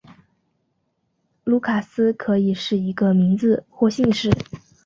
[1.43, 4.31] 卢卡斯可以是一个名字或姓氏。